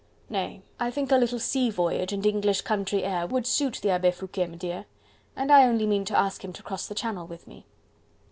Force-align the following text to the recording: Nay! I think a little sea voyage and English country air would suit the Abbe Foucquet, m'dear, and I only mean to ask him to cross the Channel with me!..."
Nay! 0.31 0.63
I 0.79 0.89
think 0.89 1.11
a 1.11 1.15
little 1.15 1.37
sea 1.37 1.69
voyage 1.69 2.11
and 2.11 2.25
English 2.25 2.61
country 2.61 3.03
air 3.03 3.27
would 3.27 3.45
suit 3.45 3.79
the 3.83 3.91
Abbe 3.91 4.09
Foucquet, 4.09 4.47
m'dear, 4.47 4.85
and 5.35 5.51
I 5.51 5.65
only 5.67 5.85
mean 5.85 6.05
to 6.05 6.17
ask 6.17 6.43
him 6.43 6.51
to 6.53 6.63
cross 6.63 6.87
the 6.87 6.95
Channel 6.95 7.27
with 7.27 7.45
me!..." 7.45 7.67